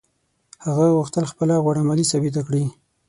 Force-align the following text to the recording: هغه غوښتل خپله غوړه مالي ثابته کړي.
هغه 0.65 0.85
غوښتل 0.97 1.23
خپله 1.31 1.53
غوړه 1.63 1.81
مالي 1.87 2.05
ثابته 2.11 2.41
کړي. 2.47 2.65